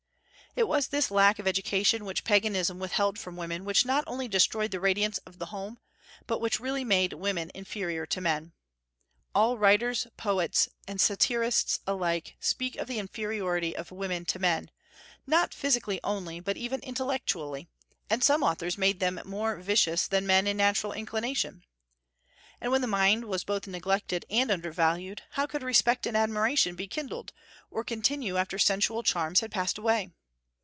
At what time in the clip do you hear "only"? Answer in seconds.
4.05-4.27, 16.03-16.41